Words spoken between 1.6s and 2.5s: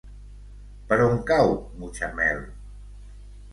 Mutxamel?